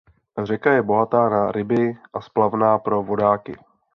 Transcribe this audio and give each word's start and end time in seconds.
Řeka 0.43 0.71
je 0.73 0.81
bohatá 0.83 1.29
na 1.29 1.51
ryby 1.51 1.97
a 2.13 2.21
splavná 2.21 2.79
pro 2.79 3.03
vodáky. 3.03 3.57